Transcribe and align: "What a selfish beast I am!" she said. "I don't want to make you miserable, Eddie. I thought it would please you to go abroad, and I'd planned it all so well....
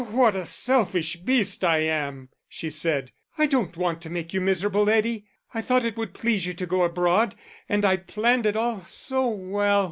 "What 0.09 0.33
a 0.35 0.47
selfish 0.47 1.17
beast 1.17 1.63
I 1.63 1.77
am!" 1.81 2.29
she 2.49 2.71
said. 2.71 3.11
"I 3.37 3.45
don't 3.45 3.77
want 3.77 4.01
to 4.01 4.09
make 4.09 4.33
you 4.33 4.41
miserable, 4.41 4.89
Eddie. 4.89 5.27
I 5.53 5.61
thought 5.61 5.85
it 5.85 5.95
would 5.95 6.15
please 6.15 6.47
you 6.47 6.55
to 6.55 6.65
go 6.65 6.81
abroad, 6.81 7.35
and 7.69 7.85
I'd 7.85 8.07
planned 8.07 8.47
it 8.47 8.55
all 8.55 8.83
so 8.87 9.27
well.... 9.27 9.79